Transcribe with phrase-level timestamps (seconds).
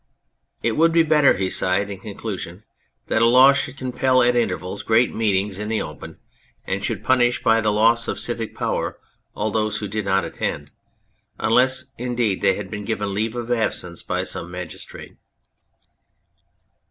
[0.63, 2.63] It would be better/' he sighed in conclusion,
[3.05, 6.17] "that a law should compel at intervals great meetings in the open,
[6.65, 8.97] and should punish by the loss of civic power
[9.35, 10.71] all those who did not attend,
[11.37, 15.17] unless, indeed, they had been given leave of absence by some magistrate."